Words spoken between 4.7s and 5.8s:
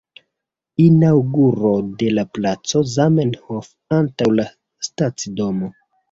stacidomo.